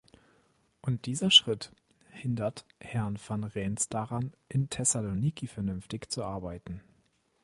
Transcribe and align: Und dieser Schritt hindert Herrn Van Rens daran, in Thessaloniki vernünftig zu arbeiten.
Und 0.81 1.05
dieser 1.05 1.29
Schritt 1.29 1.71
hindert 2.09 2.65
Herrn 2.79 3.19
Van 3.27 3.43
Rens 3.43 3.87
daran, 3.87 4.33
in 4.49 4.67
Thessaloniki 4.67 5.45
vernünftig 5.45 6.09
zu 6.09 6.23
arbeiten. 6.23 6.81